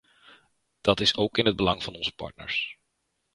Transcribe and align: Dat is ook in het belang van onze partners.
Dat 0.81 0.99
is 0.99 1.15
ook 1.15 1.37
in 1.37 1.45
het 1.45 1.55
belang 1.55 1.83
van 1.83 1.95
onze 1.95 2.15
partners. 2.15 2.77